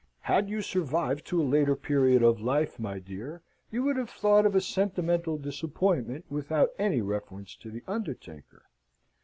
[0.21, 4.47] Had you survived to a later period of life, my dear, you would have thought
[4.47, 8.65] of a sentimental disappointment without any reference to the undertaker.